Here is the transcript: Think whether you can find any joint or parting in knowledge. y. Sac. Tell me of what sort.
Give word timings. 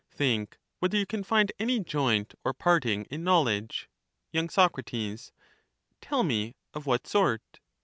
Think 0.09 0.57
whether 0.79 0.97
you 0.97 1.05
can 1.05 1.23
find 1.23 1.51
any 1.59 1.79
joint 1.79 2.33
or 2.43 2.55
parting 2.55 3.05
in 3.11 3.23
knowledge. 3.23 3.87
y. 4.33 4.47
Sac. 4.47 4.71
Tell 6.01 6.23
me 6.23 6.55
of 6.73 6.87
what 6.87 7.05
sort. 7.05 7.59